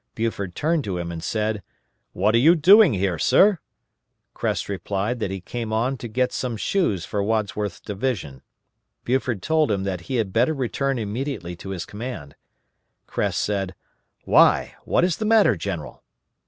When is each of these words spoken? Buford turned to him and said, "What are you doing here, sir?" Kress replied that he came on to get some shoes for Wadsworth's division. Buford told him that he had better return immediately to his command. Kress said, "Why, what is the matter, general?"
Buford 0.15 0.55
turned 0.55 0.83
to 0.85 0.97
him 0.97 1.11
and 1.11 1.21
said, 1.23 1.61
"What 2.11 2.33
are 2.33 2.39
you 2.39 2.55
doing 2.55 2.95
here, 2.95 3.19
sir?" 3.19 3.59
Kress 4.33 4.67
replied 4.67 5.19
that 5.19 5.29
he 5.29 5.39
came 5.41 5.71
on 5.71 5.95
to 5.97 6.07
get 6.07 6.31
some 6.31 6.57
shoes 6.57 7.05
for 7.05 7.21
Wadsworth's 7.21 7.79
division. 7.79 8.41
Buford 9.03 9.43
told 9.43 9.69
him 9.71 9.83
that 9.83 10.01
he 10.09 10.15
had 10.15 10.33
better 10.33 10.55
return 10.55 10.97
immediately 10.97 11.55
to 11.57 11.69
his 11.69 11.85
command. 11.85 12.35
Kress 13.05 13.37
said, 13.37 13.75
"Why, 14.23 14.73
what 14.85 15.03
is 15.03 15.17
the 15.17 15.23
matter, 15.25 15.55
general?" 15.55 16.03